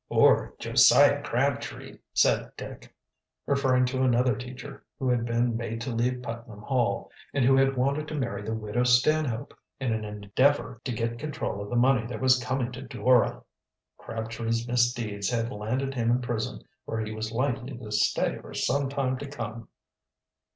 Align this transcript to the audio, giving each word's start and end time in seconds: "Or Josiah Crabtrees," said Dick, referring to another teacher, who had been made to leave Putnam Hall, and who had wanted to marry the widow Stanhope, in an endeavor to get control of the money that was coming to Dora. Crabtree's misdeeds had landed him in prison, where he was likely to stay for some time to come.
"Or 0.09 0.55
Josiah 0.57 1.21
Crabtrees," 1.21 1.99
said 2.11 2.49
Dick, 2.57 2.91
referring 3.45 3.85
to 3.85 4.01
another 4.01 4.35
teacher, 4.35 4.83
who 4.97 5.07
had 5.07 5.25
been 5.27 5.55
made 5.55 5.79
to 5.81 5.91
leave 5.93 6.23
Putnam 6.23 6.63
Hall, 6.63 7.11
and 7.35 7.45
who 7.45 7.55
had 7.55 7.77
wanted 7.77 8.07
to 8.07 8.15
marry 8.15 8.41
the 8.41 8.55
widow 8.55 8.83
Stanhope, 8.83 9.53
in 9.79 9.93
an 9.93 10.03
endeavor 10.03 10.81
to 10.85 10.91
get 10.91 11.19
control 11.19 11.61
of 11.61 11.69
the 11.69 11.75
money 11.75 12.07
that 12.07 12.19
was 12.19 12.43
coming 12.43 12.71
to 12.71 12.81
Dora. 12.81 13.43
Crabtree's 13.99 14.67
misdeeds 14.67 15.29
had 15.29 15.51
landed 15.51 15.93
him 15.93 16.09
in 16.09 16.19
prison, 16.21 16.63
where 16.85 17.01
he 17.01 17.11
was 17.13 17.31
likely 17.31 17.77
to 17.77 17.91
stay 17.91 18.39
for 18.39 18.55
some 18.55 18.89
time 18.89 19.19
to 19.19 19.27
come. 19.27 19.67